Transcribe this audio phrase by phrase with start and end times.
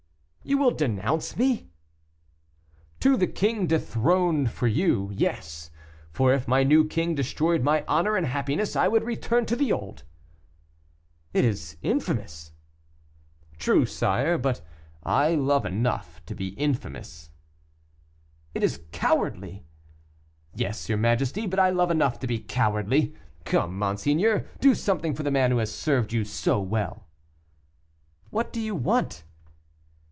[0.43, 1.69] "You will denounce me?"
[3.01, 5.69] "To the king dethroned for you, yes;
[6.11, 9.71] for if my new king destroyed my honor and happiness, I would return to the
[9.71, 10.03] old."
[11.31, 12.53] "It is infamous."
[13.59, 14.61] "True, sire; but
[15.03, 17.29] I love enough to be infamous."
[18.55, 19.63] "It is cowardly."
[20.55, 23.13] "Yes, your majesty, but I love enough to be cowardly.
[23.45, 27.05] Come, monseigneur, do something for the man who has served you so well."
[28.31, 29.23] "What do you want?"